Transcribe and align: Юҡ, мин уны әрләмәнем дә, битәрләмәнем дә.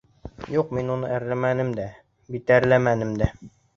Юҡ, 0.53 0.71
мин 0.77 0.87
уны 0.93 1.11
әрләмәнем 1.17 1.69
дә, 1.81 1.87
битәрләмәнем 2.37 3.13
дә. 3.21 3.29